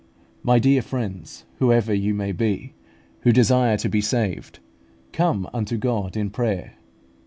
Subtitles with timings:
[0.41, 2.73] My dear friends, whoever you may be,
[3.19, 4.57] who desire to be saved,
[5.13, 6.73] come unto God in prayer.